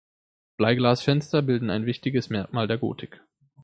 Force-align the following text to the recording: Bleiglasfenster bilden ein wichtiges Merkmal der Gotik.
Bleiglasfenster 0.57 1.43
bilden 1.43 1.69
ein 1.69 1.85
wichtiges 1.85 2.31
Merkmal 2.31 2.67
der 2.67 2.79
Gotik. 2.79 3.21